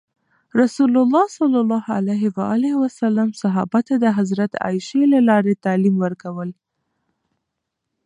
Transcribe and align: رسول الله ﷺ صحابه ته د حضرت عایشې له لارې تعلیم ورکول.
رسول 0.61 0.93
الله 1.03 1.23
ﷺ 2.99 3.27
صحابه 3.41 3.79
ته 3.87 3.95
د 4.03 4.05
حضرت 4.17 4.51
عایشې 4.65 5.01
له 5.13 5.19
لارې 5.29 5.53
تعلیم 5.65 5.95
ورکول. 6.05 6.49